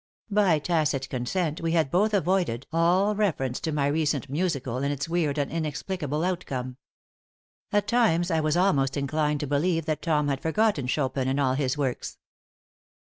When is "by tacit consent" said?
0.31-1.61